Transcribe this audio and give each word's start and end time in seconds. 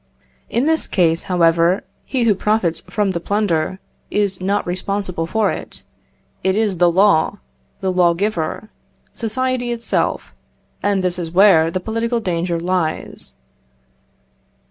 In 0.49 0.65
this 0.65 0.87
case, 0.87 1.21
however, 1.29 1.83
he 2.05 2.23
who 2.23 2.33
profits 2.33 2.81
from 2.89 3.11
the 3.11 3.19
plunder 3.19 3.77
is 4.09 4.41
not 4.41 4.65
responsible 4.65 5.27
for 5.27 5.51
it; 5.51 5.83
it 6.43 6.55
is 6.55 6.77
the 6.79 6.91
law, 6.91 7.37
the 7.81 7.91
lawgiver, 7.91 8.69
society 9.13 9.71
itself, 9.71 10.33
and 10.81 11.03
this 11.03 11.19
is 11.19 11.29
where 11.29 11.69
the 11.69 11.79
political 11.79 12.19
danger 12.19 12.59
lies. 12.59 13.35